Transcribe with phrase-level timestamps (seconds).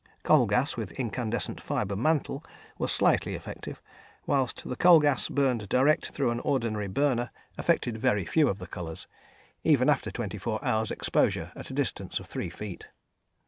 [0.23, 2.43] Coal gas with incandescent fibre mantle
[2.79, 3.79] was slightly effective,
[4.25, 8.65] whilst the coal gas, burned direct through an ordinary burner, affected very few of the
[8.65, 9.05] colours,
[9.63, 12.87] even after twenty four hours' exposure at a distance of three feet.